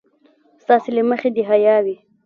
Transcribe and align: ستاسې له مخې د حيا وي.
ستاسې 0.63 0.89
له 0.97 1.01
مخې 1.09 1.29
د 1.35 1.37
حيا 1.49 1.77
وي. 1.85 1.95